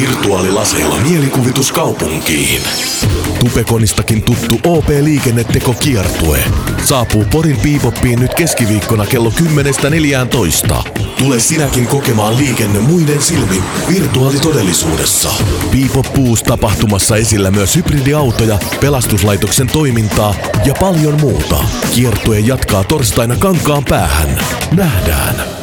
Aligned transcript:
Virtuaalilaseilla 0.00 0.96
mielikuvitus 0.98 1.72
kaupunkiin. 1.72 2.62
Tupekonistakin 3.38 4.22
tuttu 4.22 4.60
OP-liikenneteko 4.64 5.74
kiertue. 5.74 6.44
Saapuu 6.84 7.24
Porin 7.24 7.56
Piipoppiin 7.56 8.20
nyt 8.20 8.34
keskiviikkona 8.34 9.06
kello 9.06 9.30
10.14. 9.30 10.90
Tule 11.18 11.40
sinäkin 11.40 11.86
kokemaan 11.86 12.36
liikenne 12.36 12.80
muiden 12.80 13.22
silmin 13.22 13.62
virtuaalitodellisuudessa. 13.88 15.30
Piipop 15.70 16.06
Puus 16.14 16.42
tapahtumassa 16.42 17.16
esillä 17.16 17.50
myös 17.50 17.76
hybridiautoja, 17.76 18.58
pelastuslaitoksen 18.80 19.66
toimintaa 19.66 20.34
ja 20.64 20.74
paljon 20.80 21.20
muuta. 21.20 21.64
Kiertue 21.94 22.38
jatkaa 22.38 22.84
torstaina 22.84 23.36
kankaan 23.36 23.84
päähän. 23.84 24.38
Nähdään. 24.76 25.55